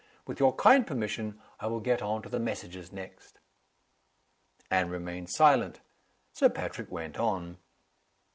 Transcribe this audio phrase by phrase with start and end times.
[0.25, 3.37] With your kind permission, I will get on to the messages next."
[4.71, 5.81] Anne remained silent.
[6.33, 7.59] Sir Patrick went on.